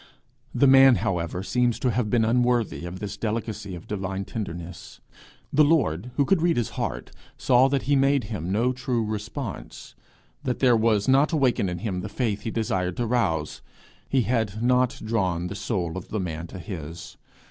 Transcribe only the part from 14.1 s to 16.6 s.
had not drawn the soul of the man to